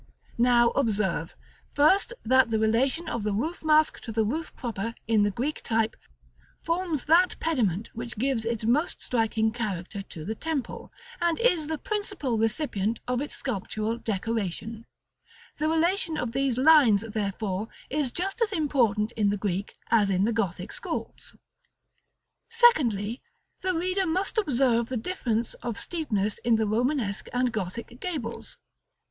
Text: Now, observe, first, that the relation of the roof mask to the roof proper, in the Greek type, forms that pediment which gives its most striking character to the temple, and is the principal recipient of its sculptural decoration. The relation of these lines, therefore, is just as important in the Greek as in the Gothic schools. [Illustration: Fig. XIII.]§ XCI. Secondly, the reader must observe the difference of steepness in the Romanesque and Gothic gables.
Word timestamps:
Now, 0.39 0.69
observe, 0.71 1.35
first, 1.75 2.11
that 2.25 2.49
the 2.49 2.57
relation 2.57 3.07
of 3.07 3.21
the 3.21 3.31
roof 3.35 3.63
mask 3.63 3.99
to 4.01 4.11
the 4.11 4.25
roof 4.25 4.51
proper, 4.55 4.95
in 5.07 5.21
the 5.21 5.29
Greek 5.29 5.61
type, 5.61 5.95
forms 6.59 7.05
that 7.05 7.39
pediment 7.39 7.89
which 7.93 8.17
gives 8.17 8.43
its 8.43 8.65
most 8.65 9.03
striking 9.03 9.51
character 9.51 10.01
to 10.01 10.25
the 10.25 10.33
temple, 10.33 10.91
and 11.21 11.39
is 11.39 11.67
the 11.67 11.77
principal 11.77 12.39
recipient 12.39 12.99
of 13.07 13.21
its 13.21 13.35
sculptural 13.35 13.99
decoration. 13.99 14.87
The 15.57 15.69
relation 15.69 16.17
of 16.17 16.31
these 16.31 16.57
lines, 16.57 17.01
therefore, 17.07 17.67
is 17.91 18.11
just 18.11 18.41
as 18.41 18.51
important 18.51 19.11
in 19.11 19.29
the 19.29 19.37
Greek 19.37 19.75
as 19.91 20.09
in 20.09 20.23
the 20.23 20.33
Gothic 20.33 20.71
schools. 20.71 21.35
[Illustration: 22.49 22.49
Fig. 22.49 22.49
XIII.]§ 22.49 22.49
XCI. 22.49 22.59
Secondly, 22.59 23.21
the 23.59 23.73
reader 23.75 24.07
must 24.07 24.39
observe 24.39 24.89
the 24.89 24.97
difference 24.97 25.53
of 25.61 25.77
steepness 25.79 26.39
in 26.39 26.55
the 26.55 26.65
Romanesque 26.65 27.27
and 27.31 27.51
Gothic 27.53 27.99
gables. 27.99 28.57